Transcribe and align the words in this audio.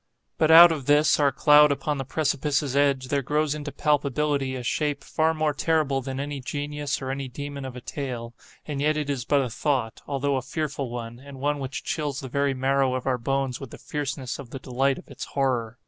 But 0.39 0.49
out 0.49 0.71
of 0.71 0.87
this 0.87 1.19
our 1.19 1.31
cloud 1.31 1.71
upon 1.71 1.99
the 1.99 2.03
precipice's 2.03 2.75
edge, 2.75 3.09
there 3.09 3.21
grows 3.21 3.53
into 3.53 3.71
palpability, 3.71 4.55
a 4.57 4.63
shape, 4.63 5.03
far 5.03 5.31
more 5.31 5.53
terrible 5.53 6.01
than 6.01 6.19
any 6.19 6.41
genius 6.41 7.03
or 7.03 7.11
any 7.11 7.27
demon 7.27 7.65
of 7.65 7.75
a 7.75 7.81
tale, 7.81 8.33
and 8.65 8.81
yet 8.81 8.97
it 8.97 9.11
is 9.11 9.25
but 9.25 9.41
a 9.43 9.49
thought, 9.51 10.01
although 10.07 10.37
a 10.37 10.41
fearful 10.41 10.89
one, 10.89 11.19
and 11.19 11.39
one 11.39 11.59
which 11.59 11.83
chills 11.83 12.19
the 12.19 12.29
very 12.29 12.55
marrow 12.55 12.95
of 12.95 13.05
our 13.05 13.19
bones 13.19 13.59
with 13.59 13.69
the 13.69 13.77
fierceness 13.77 14.39
of 14.39 14.49
the 14.49 14.57
delight 14.57 14.97
of 14.97 15.07
its 15.07 15.25
horror. 15.25 15.77